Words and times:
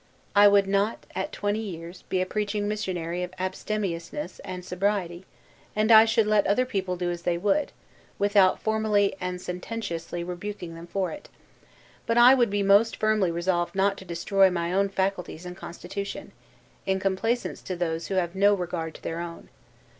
I 0.35 0.47
would 0.47 0.65
not, 0.65 1.05
at 1.13 1.31
twenty 1.31 1.59
years, 1.59 2.05
be 2.09 2.21
a 2.21 2.25
preaching 2.25 2.67
missionary 2.67 3.21
of 3.21 3.35
abstemiousness 3.37 4.39
and 4.39 4.65
sobriety; 4.65 5.25
and 5.75 5.91
I 5.91 6.05
should 6.05 6.25
let 6.25 6.47
other 6.47 6.65
people 6.65 6.95
do 6.97 7.11
as 7.11 7.21
they 7.21 7.37
would, 7.37 7.71
without 8.17 8.59
formally 8.59 9.15
and 9.21 9.39
sententiously 9.39 10.23
rebuking 10.23 10.73
them 10.73 10.87
for 10.87 11.11
it; 11.11 11.29
but 12.07 12.17
I 12.17 12.33
would 12.33 12.49
be 12.49 12.63
most 12.63 12.95
firmly 12.95 13.29
resolved 13.29 13.75
not 13.75 13.95
to 13.99 14.03
destroy 14.05 14.49
my 14.49 14.73
own 14.73 14.89
faculties 14.89 15.45
and 15.45 15.55
constitution; 15.55 16.31
in 16.87 16.99
complaisance 16.99 17.61
to 17.61 17.75
those 17.75 18.07
who 18.07 18.15
have 18.15 18.33
no 18.33 18.55
regard 18.55 18.95
to 18.95 19.03
their 19.03 19.19
own. 19.19 19.49